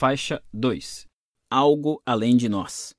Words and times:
Faixa 0.00 0.40
2 0.52 1.08
Algo 1.50 2.00
além 2.06 2.36
de 2.36 2.48
nós. 2.48 2.94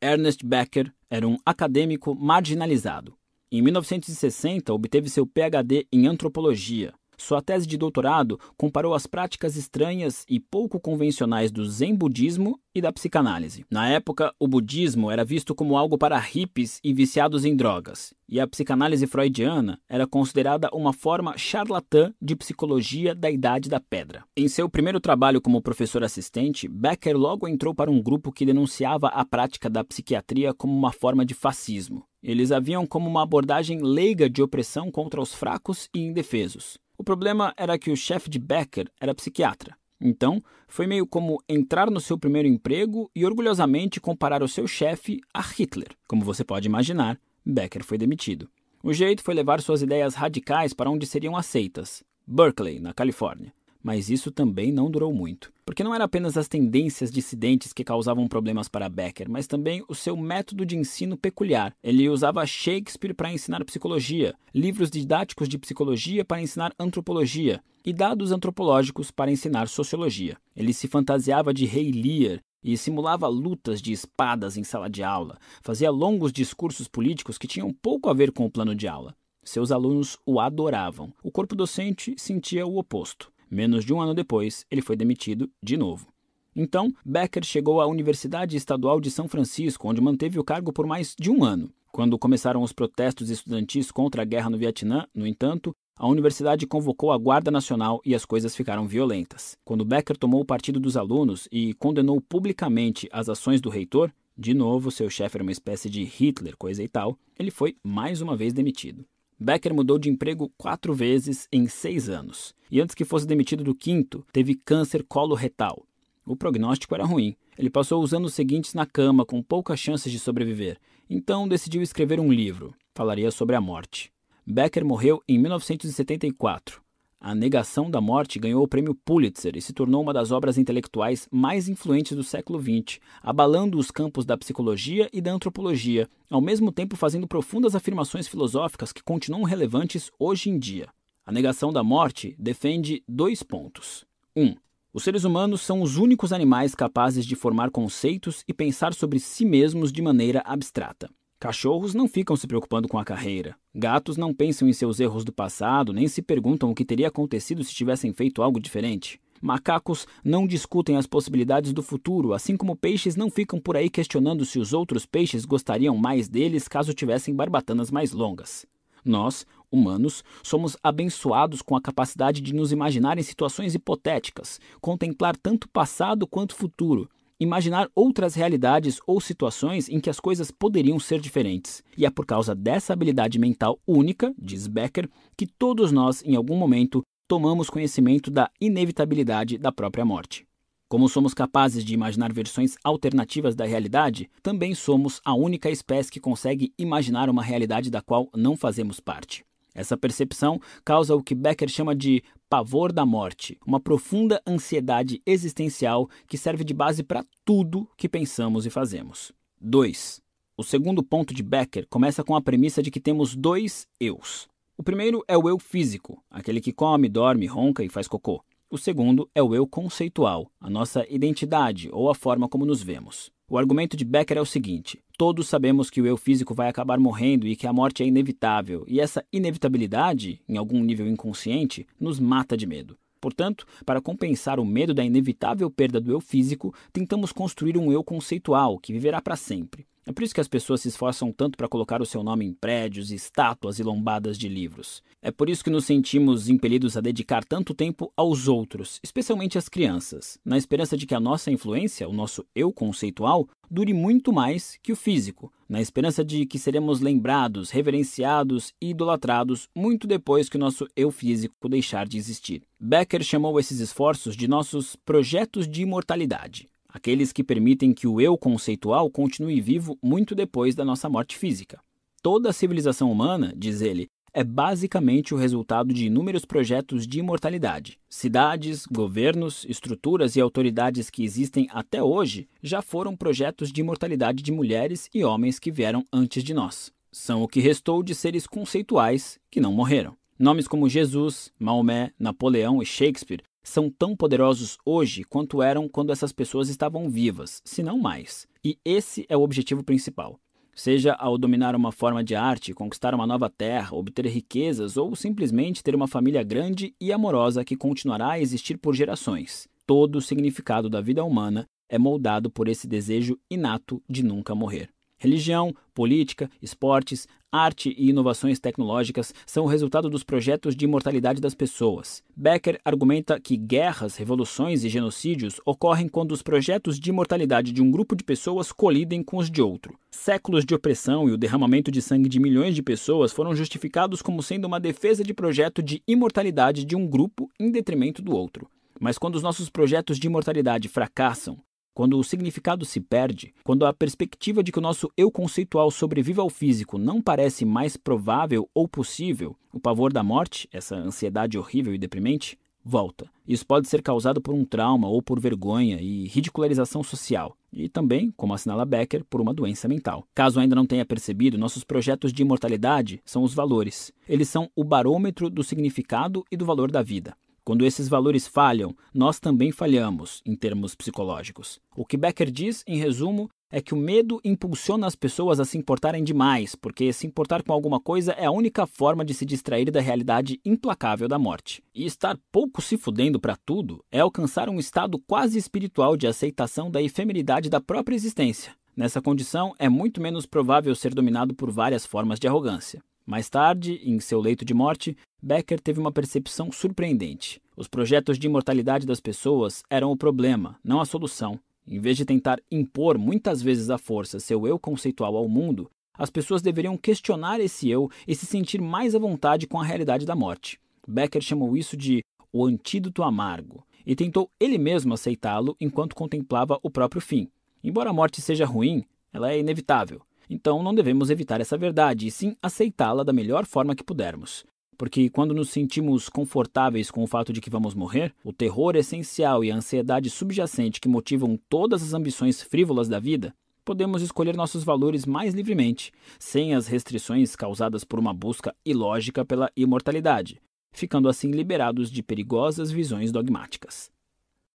Ernest 0.00 0.46
Becker 0.46 0.94
era 1.10 1.26
um 1.26 1.36
acadêmico 1.44 2.14
marginalizado. 2.14 3.18
Em 3.50 3.60
1960, 3.60 4.72
obteve 4.72 5.10
seu 5.10 5.26
PhD 5.26 5.88
em 5.92 6.06
antropologia. 6.06 6.94
Sua 7.18 7.40
tese 7.40 7.66
de 7.66 7.76
doutorado 7.76 8.38
comparou 8.56 8.94
as 8.94 9.06
práticas 9.06 9.56
estranhas 9.56 10.24
e 10.28 10.38
pouco 10.38 10.78
convencionais 10.78 11.50
do 11.50 11.64
Zen 11.64 11.94
budismo 11.94 12.60
e 12.74 12.80
da 12.80 12.92
psicanálise. 12.92 13.64
Na 13.70 13.88
época, 13.88 14.34
o 14.38 14.46
budismo 14.46 15.10
era 15.10 15.24
visto 15.24 15.54
como 15.54 15.78
algo 15.78 15.96
para 15.96 16.18
hippies 16.18 16.78
e 16.84 16.92
viciados 16.92 17.44
em 17.46 17.56
drogas, 17.56 18.12
e 18.28 18.38
a 18.38 18.46
psicanálise 18.46 19.06
freudiana 19.06 19.80
era 19.88 20.06
considerada 20.06 20.68
uma 20.74 20.92
forma 20.92 21.38
charlatã 21.38 22.12
de 22.20 22.36
psicologia 22.36 23.14
da 23.14 23.30
Idade 23.30 23.70
da 23.70 23.80
Pedra. 23.80 24.24
Em 24.36 24.46
seu 24.46 24.68
primeiro 24.68 25.00
trabalho 25.00 25.40
como 25.40 25.62
professor 25.62 26.04
assistente, 26.04 26.68
Becker 26.68 27.16
logo 27.16 27.48
entrou 27.48 27.74
para 27.74 27.90
um 27.90 28.02
grupo 28.02 28.30
que 28.30 28.44
denunciava 28.44 29.08
a 29.08 29.24
prática 29.24 29.70
da 29.70 29.82
psiquiatria 29.82 30.52
como 30.52 30.76
uma 30.76 30.92
forma 30.92 31.24
de 31.24 31.32
fascismo. 31.32 32.04
Eles 32.22 32.52
haviam 32.52 32.84
como 32.86 33.08
uma 33.08 33.22
abordagem 33.22 33.80
leiga 33.80 34.28
de 34.28 34.42
opressão 34.42 34.90
contra 34.90 35.20
os 35.20 35.32
fracos 35.32 35.88
e 35.94 36.00
indefesos. 36.00 36.76
O 36.98 37.04
problema 37.04 37.52
era 37.56 37.78
que 37.78 37.90
o 37.90 37.96
chefe 37.96 38.30
de 38.30 38.38
Becker 38.38 38.90
era 39.00 39.14
psiquiatra. 39.14 39.76
Então, 40.00 40.42
foi 40.68 40.86
meio 40.86 41.06
como 41.06 41.42
entrar 41.48 41.90
no 41.90 42.00
seu 42.00 42.18
primeiro 42.18 42.48
emprego 42.48 43.10
e 43.14 43.24
orgulhosamente 43.24 44.00
comparar 44.00 44.42
o 44.42 44.48
seu 44.48 44.66
chefe 44.66 45.20
a 45.32 45.40
Hitler. 45.40 45.88
Como 46.06 46.24
você 46.24 46.44
pode 46.44 46.68
imaginar, 46.68 47.18
Becker 47.44 47.84
foi 47.84 47.96
demitido. 47.96 48.48
O 48.82 48.92
jeito 48.92 49.22
foi 49.22 49.34
levar 49.34 49.60
suas 49.60 49.82
ideias 49.82 50.14
radicais 50.14 50.72
para 50.72 50.90
onde 50.90 51.06
seriam 51.06 51.36
aceitas 51.36 52.04
Berkeley, 52.26 52.80
na 52.80 52.92
Califórnia. 52.92 53.52
Mas 53.86 54.10
isso 54.10 54.32
também 54.32 54.72
não 54.72 54.90
durou 54.90 55.14
muito, 55.14 55.52
porque 55.64 55.84
não 55.84 55.94
era 55.94 56.02
apenas 56.02 56.36
as 56.36 56.48
tendências 56.48 57.08
dissidentes 57.08 57.72
que 57.72 57.84
causavam 57.84 58.26
problemas 58.26 58.68
para 58.68 58.88
Becker, 58.88 59.30
mas 59.30 59.46
também 59.46 59.84
o 59.86 59.94
seu 59.94 60.16
método 60.16 60.66
de 60.66 60.76
ensino 60.76 61.16
peculiar. 61.16 61.72
Ele 61.84 62.08
usava 62.08 62.44
Shakespeare 62.44 63.14
para 63.14 63.32
ensinar 63.32 63.64
psicologia, 63.64 64.34
livros 64.52 64.90
didáticos 64.90 65.48
de 65.48 65.56
psicologia 65.56 66.24
para 66.24 66.42
ensinar 66.42 66.72
antropologia 66.80 67.62
e 67.84 67.92
dados 67.92 68.32
antropológicos 68.32 69.12
para 69.12 69.30
ensinar 69.30 69.68
sociologia. 69.68 70.36
Ele 70.56 70.74
se 70.74 70.88
fantasiava 70.88 71.54
de 71.54 71.64
rei 71.64 71.92
Lear 71.92 72.40
e 72.64 72.76
simulava 72.76 73.28
lutas 73.28 73.80
de 73.80 73.92
espadas 73.92 74.56
em 74.56 74.64
sala 74.64 74.90
de 74.90 75.04
aula, 75.04 75.38
fazia 75.62 75.92
longos 75.92 76.32
discursos 76.32 76.88
políticos 76.88 77.38
que 77.38 77.46
tinham 77.46 77.72
pouco 77.72 78.10
a 78.10 78.12
ver 78.12 78.32
com 78.32 78.44
o 78.44 78.50
plano 78.50 78.74
de 78.74 78.88
aula. 78.88 79.14
Seus 79.44 79.70
alunos 79.70 80.18
o 80.26 80.40
adoravam. 80.40 81.12
O 81.22 81.30
corpo 81.30 81.54
docente 81.54 82.16
sentia 82.18 82.66
o 82.66 82.78
oposto. 82.78 83.30
Menos 83.50 83.84
de 83.84 83.92
um 83.92 84.00
ano 84.00 84.14
depois, 84.14 84.66
ele 84.70 84.82
foi 84.82 84.96
demitido 84.96 85.50
de 85.62 85.76
novo. 85.76 86.08
Então, 86.54 86.92
Becker 87.04 87.44
chegou 87.44 87.80
à 87.80 87.86
Universidade 87.86 88.56
Estadual 88.56 89.00
de 89.00 89.10
São 89.10 89.28
Francisco, 89.28 89.88
onde 89.88 90.00
manteve 90.00 90.38
o 90.38 90.44
cargo 90.44 90.72
por 90.72 90.86
mais 90.86 91.14
de 91.18 91.30
um 91.30 91.44
ano. 91.44 91.70
Quando 91.92 92.18
começaram 92.18 92.62
os 92.62 92.72
protestos 92.72 93.30
estudantis 93.30 93.90
contra 93.90 94.22
a 94.22 94.24
guerra 94.24 94.50
no 94.50 94.58
Vietnã, 94.58 95.06
no 95.14 95.26
entanto, 95.26 95.74
a 95.98 96.06
universidade 96.06 96.66
convocou 96.66 97.10
a 97.10 97.16
Guarda 97.16 97.50
Nacional 97.50 98.00
e 98.04 98.14
as 98.14 98.24
coisas 98.24 98.54
ficaram 98.54 98.86
violentas. 98.86 99.56
Quando 99.64 99.84
Becker 99.84 100.16
tomou 100.16 100.40
o 100.40 100.44
partido 100.44 100.78
dos 100.78 100.96
alunos 100.96 101.48
e 101.50 101.72
condenou 101.74 102.20
publicamente 102.20 103.08
as 103.10 103.28
ações 103.28 103.60
do 103.62 103.70
reitor, 103.70 104.12
de 104.36 104.52
novo 104.52 104.90
seu 104.90 105.08
chefe 105.08 105.38
era 105.38 105.42
uma 105.42 105.52
espécie 105.52 105.88
de 105.88 106.04
Hitler, 106.04 106.56
coisa 106.58 106.82
e 106.82 106.88
tal, 106.88 107.18
ele 107.38 107.50
foi 107.50 107.76
mais 107.82 108.20
uma 108.20 108.36
vez 108.36 108.52
demitido. 108.52 109.06
Becker 109.38 109.74
mudou 109.74 109.98
de 109.98 110.08
emprego 110.08 110.50
quatro 110.56 110.94
vezes 110.94 111.46
em 111.52 111.68
seis 111.68 112.08
anos. 112.08 112.54
E 112.70 112.80
antes 112.80 112.94
que 112.94 113.04
fosse 113.04 113.26
demitido 113.26 113.62
do 113.62 113.74
quinto, 113.74 114.24
teve 114.32 114.54
câncer 114.54 115.04
coloretal. 115.04 115.86
O 116.24 116.34
prognóstico 116.34 116.94
era 116.94 117.04
ruim. 117.04 117.36
Ele 117.58 117.70
passou 117.70 118.02
os 118.02 118.14
anos 118.14 118.34
seguintes 118.34 118.74
na 118.74 118.86
cama, 118.86 119.24
com 119.24 119.42
poucas 119.42 119.78
chances 119.78 120.10
de 120.10 120.18
sobreviver. 120.18 120.78
Então 121.08 121.46
decidiu 121.46 121.82
escrever 121.82 122.18
um 122.18 122.32
livro. 122.32 122.74
Falaria 122.94 123.30
sobre 123.30 123.54
a 123.54 123.60
morte. 123.60 124.10
Becker 124.46 124.84
morreu 124.84 125.22
em 125.28 125.38
1974. 125.38 126.85
A 127.18 127.34
Negação 127.34 127.90
da 127.90 128.00
Morte 128.00 128.38
ganhou 128.38 128.62
o 128.62 128.68
prêmio 128.68 128.94
Pulitzer 128.94 129.56
e 129.56 129.60
se 129.62 129.72
tornou 129.72 130.02
uma 130.02 130.12
das 130.12 130.30
obras 130.30 130.58
intelectuais 130.58 131.26
mais 131.30 131.66
influentes 131.66 132.14
do 132.14 132.22
século 132.22 132.60
XX, 132.60 133.00
abalando 133.22 133.78
os 133.78 133.90
campos 133.90 134.26
da 134.26 134.36
psicologia 134.36 135.08
e 135.12 135.20
da 135.20 135.32
antropologia, 135.32 136.08
ao 136.30 136.42
mesmo 136.42 136.70
tempo 136.70 136.94
fazendo 136.94 137.26
profundas 137.26 137.74
afirmações 137.74 138.28
filosóficas 138.28 138.92
que 138.92 139.02
continuam 139.02 139.44
relevantes 139.44 140.10
hoje 140.18 140.50
em 140.50 140.58
dia. 140.58 140.88
A 141.24 141.32
Negação 141.32 141.72
da 141.72 141.82
Morte 141.82 142.36
defende 142.38 143.02
dois 143.08 143.42
pontos. 143.42 144.04
1. 144.36 144.44
Um, 144.44 144.54
os 144.92 145.02
seres 145.02 145.24
humanos 145.24 145.62
são 145.62 145.82
os 145.82 145.96
únicos 145.96 146.32
animais 146.32 146.74
capazes 146.74 147.26
de 147.26 147.34
formar 147.34 147.70
conceitos 147.70 148.44
e 148.46 148.54
pensar 148.54 148.94
sobre 148.94 149.18
si 149.18 149.44
mesmos 149.44 149.90
de 149.90 150.00
maneira 150.00 150.42
abstrata. 150.44 151.08
Cachorros 151.38 151.92
não 151.92 152.08
ficam 152.08 152.34
se 152.34 152.46
preocupando 152.46 152.88
com 152.88 152.98
a 152.98 153.04
carreira. 153.04 153.56
Gatos 153.74 154.16
não 154.16 154.32
pensam 154.32 154.66
em 154.66 154.72
seus 154.72 154.98
erros 155.00 155.22
do 155.22 155.32
passado, 155.32 155.92
nem 155.92 156.08
se 156.08 156.22
perguntam 156.22 156.70
o 156.70 156.74
que 156.74 156.84
teria 156.84 157.08
acontecido 157.08 157.62
se 157.62 157.74
tivessem 157.74 158.10
feito 158.10 158.42
algo 158.42 158.58
diferente. 158.58 159.20
Macacos 159.42 160.06
não 160.24 160.46
discutem 160.46 160.96
as 160.96 161.06
possibilidades 161.06 161.74
do 161.74 161.82
futuro, 161.82 162.32
assim 162.32 162.56
como 162.56 162.74
peixes 162.74 163.16
não 163.16 163.30
ficam 163.30 163.60
por 163.60 163.76
aí 163.76 163.90
questionando 163.90 164.46
se 164.46 164.58
os 164.58 164.72
outros 164.72 165.04
peixes 165.04 165.44
gostariam 165.44 165.94
mais 165.98 166.26
deles 166.26 166.68
caso 166.68 166.94
tivessem 166.94 167.34
barbatanas 167.36 167.90
mais 167.90 168.12
longas. 168.12 168.64
Nós, 169.04 169.46
humanos, 169.70 170.24
somos 170.42 170.74
abençoados 170.82 171.60
com 171.60 171.76
a 171.76 171.82
capacidade 171.82 172.40
de 172.40 172.54
nos 172.54 172.72
imaginar 172.72 173.18
em 173.18 173.22
situações 173.22 173.74
hipotéticas, 173.74 174.58
contemplar 174.80 175.36
tanto 175.36 175.68
passado 175.68 176.26
quanto 176.26 176.56
futuro, 176.56 177.10
imaginar 177.38 177.88
outras 177.94 178.34
realidades 178.34 178.98
ou 179.06 179.20
situações 179.20 179.88
em 179.88 180.00
que 180.00 180.10
as 180.10 180.20
coisas 180.20 180.50
poderiam 180.50 180.98
ser 180.98 181.20
diferentes. 181.20 181.82
E 181.96 182.06
é 182.06 182.10
por 182.10 182.26
causa 182.26 182.54
dessa 182.54 182.92
habilidade 182.92 183.38
mental 183.38 183.78
única, 183.86 184.34
diz 184.38 184.66
Becker, 184.66 185.08
que 185.36 185.46
todos 185.46 185.92
nós, 185.92 186.22
em 186.24 186.34
algum 186.34 186.56
momento, 186.56 187.02
tomamos 187.28 187.68
conhecimento 187.68 188.30
da 188.30 188.50
inevitabilidade 188.60 189.58
da 189.58 189.72
própria 189.72 190.04
morte. 190.04 190.46
Como 190.88 191.08
somos 191.08 191.34
capazes 191.34 191.84
de 191.84 191.92
imaginar 191.92 192.32
versões 192.32 192.76
alternativas 192.84 193.56
da 193.56 193.66
realidade, 193.66 194.30
também 194.40 194.72
somos 194.72 195.20
a 195.24 195.34
única 195.34 195.68
espécie 195.68 196.12
que 196.12 196.20
consegue 196.20 196.72
imaginar 196.78 197.28
uma 197.28 197.42
realidade 197.42 197.90
da 197.90 198.00
qual 198.00 198.28
não 198.36 198.56
fazemos 198.56 199.00
parte. 199.00 199.44
Essa 199.74 199.96
percepção 199.96 200.58
causa 200.84 201.14
o 201.14 201.22
que 201.22 201.34
Becker 201.34 201.68
chama 201.68 201.94
de 201.94 202.22
pavor 202.48 202.92
da 202.92 203.04
morte, 203.04 203.58
uma 203.66 203.80
profunda 203.80 204.40
ansiedade 204.46 205.20
existencial 205.26 206.08
que 206.26 206.38
serve 206.38 206.64
de 206.64 206.72
base 206.72 207.02
para 207.02 207.24
tudo 207.44 207.88
que 207.96 208.08
pensamos 208.08 208.66
e 208.66 208.70
fazemos. 208.70 209.32
2. 209.60 210.22
O 210.56 210.62
segundo 210.62 211.02
ponto 211.02 211.34
de 211.34 211.42
Becker 211.42 211.86
começa 211.88 212.22
com 212.22 212.34
a 212.34 212.40
premissa 212.40 212.82
de 212.82 212.90
que 212.90 213.00
temos 213.00 213.34
dois 213.34 213.86
eus. 214.00 214.48
O 214.78 214.82
primeiro 214.82 215.24
é 215.26 215.36
o 215.36 215.48
eu 215.48 215.58
físico, 215.58 216.22
aquele 216.30 216.60
que 216.60 216.72
come, 216.72 217.08
dorme, 217.08 217.46
ronca 217.46 217.82
e 217.82 217.88
faz 217.88 218.06
cocô. 218.06 218.42
O 218.70 218.78
segundo 218.78 219.28
é 219.34 219.42
o 219.42 219.54
eu 219.54 219.66
conceitual, 219.66 220.50
a 220.60 220.70
nossa 220.70 221.06
identidade 221.08 221.88
ou 221.92 222.10
a 222.10 222.14
forma 222.14 222.48
como 222.48 222.66
nos 222.66 222.82
vemos. 222.82 223.30
O 223.48 223.56
argumento 223.56 223.96
de 223.96 224.04
Becker 224.04 224.38
é 224.38 224.40
o 224.40 224.44
seguinte: 224.44 225.00
todos 225.16 225.46
sabemos 225.46 225.88
que 225.88 226.02
o 226.02 226.06
eu 226.06 226.16
físico 226.16 226.52
vai 226.52 226.68
acabar 226.68 226.98
morrendo 226.98 227.46
e 227.46 227.54
que 227.54 227.64
a 227.64 227.72
morte 227.72 228.02
é 228.02 228.06
inevitável, 228.06 228.84
e 228.88 229.00
essa 229.00 229.24
inevitabilidade, 229.32 230.40
em 230.48 230.56
algum 230.56 230.82
nível 230.82 231.06
inconsciente, 231.06 231.86
nos 232.00 232.18
mata 232.18 232.56
de 232.56 232.66
medo. 232.66 232.98
Portanto, 233.20 233.64
para 233.84 234.00
compensar 234.00 234.58
o 234.58 234.64
medo 234.64 234.92
da 234.92 235.04
inevitável 235.04 235.70
perda 235.70 236.00
do 236.00 236.10
eu 236.10 236.20
físico, 236.20 236.74
tentamos 236.92 237.30
construir 237.30 237.78
um 237.78 237.92
eu 237.92 238.02
conceitual 238.02 238.78
que 238.78 238.92
viverá 238.92 239.22
para 239.22 239.36
sempre. 239.36 239.86
É 240.08 240.12
por 240.12 240.22
isso 240.22 240.32
que 240.32 240.40
as 240.40 240.46
pessoas 240.46 240.82
se 240.82 240.88
esforçam 240.88 241.32
tanto 241.32 241.58
para 241.58 241.68
colocar 241.68 242.00
o 242.00 242.06
seu 242.06 242.22
nome 242.22 242.44
em 242.44 242.52
prédios, 242.52 243.10
estátuas 243.10 243.80
e 243.80 243.82
lombadas 243.82 244.38
de 244.38 244.48
livros. 244.48 245.02
É 245.20 245.32
por 245.32 245.50
isso 245.50 245.64
que 245.64 245.70
nos 245.70 245.84
sentimos 245.84 246.48
impelidos 246.48 246.96
a 246.96 247.00
dedicar 247.00 247.44
tanto 247.44 247.74
tempo 247.74 248.12
aos 248.16 248.46
outros, 248.46 249.00
especialmente 249.02 249.58
às 249.58 249.68
crianças, 249.68 250.38
na 250.44 250.56
esperança 250.56 250.96
de 250.96 251.06
que 251.06 251.14
a 251.14 251.18
nossa 251.18 251.50
influência, 251.50 252.08
o 252.08 252.12
nosso 252.12 252.46
eu 252.54 252.72
conceitual, 252.72 253.48
dure 253.68 253.92
muito 253.92 254.32
mais 254.32 254.78
que 254.80 254.92
o 254.92 254.96
físico, 254.96 255.52
na 255.68 255.80
esperança 255.80 256.24
de 256.24 256.46
que 256.46 256.56
seremos 256.56 257.00
lembrados, 257.00 257.70
reverenciados 257.70 258.72
e 258.80 258.90
idolatrados 258.90 259.68
muito 259.74 260.06
depois 260.06 260.48
que 260.48 260.56
o 260.56 260.60
nosso 260.60 260.86
eu 260.94 261.10
físico 261.10 261.68
deixar 261.68 262.06
de 262.06 262.16
existir. 262.16 262.62
Becker 262.78 263.24
chamou 263.24 263.58
esses 263.58 263.80
esforços 263.80 264.36
de 264.36 264.46
nossos 264.46 264.94
projetos 264.94 265.66
de 265.66 265.82
imortalidade 265.82 266.68
aqueles 266.96 267.30
que 267.30 267.44
permitem 267.44 267.92
que 267.92 268.06
o 268.06 268.22
eu 268.22 268.38
conceitual 268.38 269.10
continue 269.10 269.60
vivo 269.60 269.98
muito 270.02 270.34
depois 270.34 270.74
da 270.74 270.82
nossa 270.82 271.10
morte 271.10 271.36
física. 271.36 271.78
Toda 272.22 272.48
a 272.48 272.52
civilização 272.54 273.12
humana, 273.12 273.52
diz 273.54 273.82
ele, 273.82 274.08
é 274.32 274.42
basicamente 274.42 275.34
o 275.34 275.36
resultado 275.36 275.92
de 275.92 276.06
inúmeros 276.06 276.46
projetos 276.46 277.06
de 277.06 277.18
imortalidade. 277.18 277.98
Cidades, 278.08 278.86
governos, 278.86 279.66
estruturas 279.68 280.36
e 280.36 280.40
autoridades 280.40 281.10
que 281.10 281.22
existem 281.22 281.68
até 281.70 282.02
hoje 282.02 282.48
já 282.62 282.80
foram 282.80 283.14
projetos 283.14 283.70
de 283.70 283.82
imortalidade 283.82 284.42
de 284.42 284.50
mulheres 284.50 285.10
e 285.14 285.22
homens 285.22 285.58
que 285.58 285.70
vieram 285.70 286.02
antes 286.10 286.42
de 286.42 286.54
nós. 286.54 286.90
São 287.12 287.42
o 287.42 287.48
que 287.48 287.60
restou 287.60 288.02
de 288.02 288.14
seres 288.14 288.46
conceituais 288.46 289.38
que 289.50 289.60
não 289.60 289.72
morreram. 289.72 290.16
Nomes 290.38 290.66
como 290.66 290.88
Jesus, 290.88 291.52
Maomé, 291.58 292.10
Napoleão 292.18 292.82
e 292.82 292.86
Shakespeare 292.86 293.42
são 293.68 293.90
tão 293.90 294.16
poderosos 294.16 294.78
hoje 294.84 295.24
quanto 295.24 295.60
eram 295.60 295.88
quando 295.88 296.12
essas 296.12 296.32
pessoas 296.32 296.68
estavam 296.68 297.10
vivas, 297.10 297.60
se 297.64 297.82
não 297.82 297.98
mais. 297.98 298.46
E 298.64 298.78
esse 298.84 299.26
é 299.28 299.36
o 299.36 299.42
objetivo 299.42 299.82
principal. 299.82 300.38
Seja 300.74 301.14
ao 301.14 301.36
dominar 301.36 301.74
uma 301.74 301.90
forma 301.90 302.22
de 302.22 302.34
arte, 302.34 302.74
conquistar 302.74 303.14
uma 303.14 303.26
nova 303.26 303.50
terra, 303.50 303.96
obter 303.96 304.26
riquezas 304.26 304.96
ou 304.96 305.16
simplesmente 305.16 305.82
ter 305.82 305.94
uma 305.94 306.06
família 306.06 306.42
grande 306.42 306.94
e 307.00 307.12
amorosa 307.12 307.64
que 307.64 307.76
continuará 307.76 308.32
a 308.32 308.40
existir 308.40 308.76
por 308.78 308.94
gerações. 308.94 309.66
Todo 309.86 310.16
o 310.16 310.22
significado 310.22 310.88
da 310.88 311.00
vida 311.00 311.24
humana 311.24 311.66
é 311.88 311.98
moldado 311.98 312.50
por 312.50 312.68
esse 312.68 312.86
desejo 312.86 313.38
inato 313.50 314.02
de 314.08 314.22
nunca 314.22 314.54
morrer. 314.54 314.95
Religião, 315.18 315.74
política, 315.94 316.50
esportes, 316.60 317.26
arte 317.50 317.94
e 317.96 318.10
inovações 318.10 318.58
tecnológicas 318.58 319.32
são 319.46 319.64
o 319.64 319.68
resultado 319.68 320.10
dos 320.10 320.22
projetos 320.22 320.76
de 320.76 320.84
imortalidade 320.84 321.40
das 321.40 321.54
pessoas. 321.54 322.22
Becker 322.36 322.78
argumenta 322.84 323.40
que 323.40 323.56
guerras, 323.56 324.16
revoluções 324.16 324.84
e 324.84 324.90
genocídios 324.90 325.58
ocorrem 325.64 326.06
quando 326.06 326.32
os 326.32 326.42
projetos 326.42 327.00
de 327.00 327.08
imortalidade 327.08 327.72
de 327.72 327.80
um 327.82 327.90
grupo 327.90 328.14
de 328.14 328.22
pessoas 328.22 328.70
colidem 328.72 329.22
com 329.22 329.38
os 329.38 329.50
de 329.50 329.62
outro. 329.62 329.98
Séculos 330.10 330.64
de 330.66 330.74
opressão 330.74 331.28
e 331.28 331.32
o 331.32 331.38
derramamento 331.38 331.90
de 331.90 332.02
sangue 332.02 332.28
de 332.28 332.38
milhões 332.38 332.74
de 332.74 332.82
pessoas 332.82 333.32
foram 333.32 333.54
justificados 333.54 334.20
como 334.20 334.42
sendo 334.42 334.66
uma 334.66 334.80
defesa 334.80 335.24
de 335.24 335.32
projeto 335.32 335.82
de 335.82 336.02
imortalidade 336.06 336.84
de 336.84 336.94
um 336.94 337.06
grupo 337.06 337.50
em 337.58 337.70
detrimento 337.70 338.20
do 338.20 338.34
outro. 338.34 338.68
Mas 339.00 339.18
quando 339.18 339.36
os 339.36 339.42
nossos 339.42 339.68
projetos 339.68 340.18
de 340.18 340.26
imortalidade 340.26 340.88
fracassam, 340.88 341.58
quando 341.96 342.18
o 342.18 342.22
significado 342.22 342.84
se 342.84 343.00
perde, 343.00 343.54
quando 343.64 343.86
a 343.86 343.92
perspectiva 343.92 344.62
de 344.62 344.70
que 344.70 344.78
o 344.78 344.82
nosso 344.82 345.10
eu 345.16 345.30
conceitual 345.30 345.90
sobreviva 345.90 346.42
ao 346.42 346.50
físico 346.50 346.98
não 346.98 347.22
parece 347.22 347.64
mais 347.64 347.96
provável 347.96 348.68
ou 348.74 348.86
possível, 348.86 349.56
o 349.72 349.80
pavor 349.80 350.12
da 350.12 350.22
morte, 350.22 350.68
essa 350.70 350.94
ansiedade 350.94 351.56
horrível 351.56 351.94
e 351.94 351.98
deprimente, 351.98 352.58
volta. 352.84 353.30
Isso 353.48 353.66
pode 353.66 353.88
ser 353.88 354.02
causado 354.02 354.42
por 354.42 354.52
um 354.52 354.62
trauma 354.62 355.08
ou 355.08 355.22
por 355.22 355.40
vergonha 355.40 355.98
e 355.98 356.26
ridicularização 356.26 357.02
social, 357.02 357.56
e 357.72 357.88
também, 357.88 358.30
como 358.36 358.52
assinala 358.52 358.84
Becker, 358.84 359.24
por 359.24 359.40
uma 359.40 359.54
doença 359.54 359.88
mental. 359.88 360.26
Caso 360.34 360.60
ainda 360.60 360.76
não 360.76 360.84
tenha 360.84 361.06
percebido, 361.06 361.56
nossos 361.56 361.82
projetos 361.82 362.30
de 362.30 362.42
imortalidade 362.42 363.22
são 363.24 363.42
os 363.42 363.54
valores. 363.54 364.12
Eles 364.28 364.50
são 364.50 364.70
o 364.76 364.84
barômetro 364.84 365.48
do 365.48 365.64
significado 365.64 366.44
e 366.52 366.58
do 366.58 366.66
valor 366.66 366.90
da 366.90 367.00
vida. 367.02 367.34
Quando 367.66 367.84
esses 367.84 368.08
valores 368.08 368.46
falham, 368.46 368.94
nós 369.12 369.40
também 369.40 369.72
falhamos 369.72 370.40
em 370.46 370.54
termos 370.54 370.94
psicológicos. 370.94 371.80
O 371.96 372.06
que 372.06 372.16
Becker 372.16 372.48
diz, 372.48 372.84
em 372.86 372.96
resumo, 372.96 373.50
é 373.68 373.82
que 373.82 373.92
o 373.92 373.96
medo 373.96 374.40
impulsiona 374.44 375.04
as 375.04 375.16
pessoas 375.16 375.58
a 375.58 375.64
se 375.64 375.76
importarem 375.76 376.22
demais, 376.22 376.76
porque 376.76 377.12
se 377.12 377.26
importar 377.26 377.64
com 377.64 377.72
alguma 377.72 377.98
coisa 377.98 378.30
é 378.34 378.44
a 378.44 378.52
única 378.52 378.86
forma 378.86 379.24
de 379.24 379.34
se 379.34 379.44
distrair 379.44 379.90
da 379.90 380.00
realidade 380.00 380.60
implacável 380.64 381.26
da 381.26 381.40
morte. 381.40 381.82
E 381.92 382.06
estar 382.06 382.38
pouco 382.52 382.80
se 382.80 382.96
fudendo 382.96 383.40
para 383.40 383.56
tudo 383.56 384.00
é 384.12 384.20
alcançar 384.20 384.68
um 384.68 384.78
estado 384.78 385.18
quase 385.26 385.58
espiritual 385.58 386.16
de 386.16 386.28
aceitação 386.28 386.88
da 386.88 387.02
efemeridade 387.02 387.68
da 387.68 387.80
própria 387.80 388.14
existência. 388.14 388.76
Nessa 388.96 389.20
condição, 389.20 389.74
é 389.76 389.88
muito 389.88 390.20
menos 390.20 390.46
provável 390.46 390.94
ser 390.94 391.12
dominado 391.12 391.52
por 391.52 391.72
várias 391.72 392.06
formas 392.06 392.38
de 392.38 392.46
arrogância. 392.46 393.02
Mais 393.26 393.50
tarde, 393.50 394.00
em 394.04 394.20
seu 394.20 394.40
leito 394.40 394.64
de 394.64 394.72
morte, 394.72 395.16
Becker 395.42 395.80
teve 395.80 395.98
uma 395.98 396.12
percepção 396.12 396.70
surpreendente. 396.70 397.60
Os 397.76 397.88
projetos 397.88 398.38
de 398.38 398.46
imortalidade 398.46 399.04
das 399.04 399.20
pessoas 399.20 399.82
eram 399.90 400.12
o 400.12 400.16
problema, 400.16 400.78
não 400.84 401.00
a 401.00 401.04
solução. 401.04 401.58
Em 401.84 401.98
vez 401.98 402.16
de 402.16 402.24
tentar 402.24 402.60
impor 402.70 403.18
muitas 403.18 403.60
vezes 403.60 403.90
à 403.90 403.98
força 403.98 404.38
seu 404.38 404.64
eu 404.64 404.78
conceitual 404.78 405.36
ao 405.36 405.48
mundo, 405.48 405.90
as 406.16 406.30
pessoas 406.30 406.62
deveriam 406.62 406.96
questionar 406.96 407.60
esse 407.60 407.90
eu 407.90 408.08
e 408.28 408.34
se 408.34 408.46
sentir 408.46 408.80
mais 408.80 409.12
à 409.14 409.18
vontade 409.18 409.66
com 409.66 409.80
a 409.80 409.84
realidade 409.84 410.24
da 410.24 410.36
morte. 410.36 410.80
Becker 411.06 411.42
chamou 411.42 411.76
isso 411.76 411.96
de 411.96 412.24
o 412.52 412.64
antídoto 412.64 413.24
amargo 413.24 413.84
e 414.06 414.14
tentou 414.14 414.48
ele 414.60 414.78
mesmo 414.78 415.12
aceitá-lo 415.12 415.76
enquanto 415.80 416.14
contemplava 416.14 416.78
o 416.80 416.90
próprio 416.90 417.20
fim. 417.20 417.50
Embora 417.82 418.10
a 418.10 418.12
morte 418.12 418.40
seja 418.40 418.64
ruim, 418.64 419.04
ela 419.32 419.52
é 419.52 419.58
inevitável. 419.58 420.22
Então 420.48 420.82
não 420.82 420.94
devemos 420.94 421.30
evitar 421.30 421.60
essa 421.60 421.76
verdade, 421.76 422.26
e 422.26 422.30
sim 422.30 422.56
aceitá-la 422.62 423.24
da 423.24 423.32
melhor 423.32 423.66
forma 423.66 423.94
que 423.94 424.04
pudermos. 424.04 424.64
Porque 424.96 425.28
quando 425.28 425.54
nos 425.54 425.70
sentimos 425.70 426.28
confortáveis 426.28 427.10
com 427.10 427.22
o 427.22 427.26
fato 427.26 427.52
de 427.52 427.60
que 427.60 427.68
vamos 427.68 427.94
morrer, 427.94 428.34
o 428.42 428.52
terror 428.52 428.96
essencial 428.96 429.62
e 429.62 429.70
a 429.70 429.76
ansiedade 429.76 430.30
subjacente 430.30 431.00
que 431.00 431.08
motivam 431.08 431.58
todas 431.68 432.02
as 432.02 432.14
ambições 432.14 432.62
frívolas 432.62 433.08
da 433.08 433.18
vida, 433.18 433.54
podemos 433.84 434.22
escolher 434.22 434.56
nossos 434.56 434.82
valores 434.82 435.26
mais 435.26 435.54
livremente, 435.54 436.12
sem 436.38 436.74
as 436.74 436.86
restrições 436.86 437.54
causadas 437.54 438.04
por 438.04 438.18
uma 438.18 438.32
busca 438.32 438.74
ilógica 438.84 439.44
pela 439.44 439.70
imortalidade, 439.76 440.60
ficando 440.92 441.28
assim 441.28 441.50
liberados 441.50 442.10
de 442.10 442.22
perigosas 442.22 442.90
visões 442.90 443.30
dogmáticas. 443.30 444.10